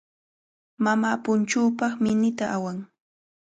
Mamaa 0.85 1.17
punchuupaq 1.23 1.93
minita 2.03 2.45
awan. 2.55 2.77